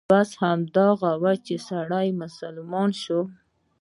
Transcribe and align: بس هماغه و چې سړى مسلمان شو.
بس 0.11 0.29
هماغه 0.41 1.11
و 1.23 1.25
چې 1.45 1.55
سړى 1.67 2.07
مسلمان 2.21 2.89
شو. 3.01 3.19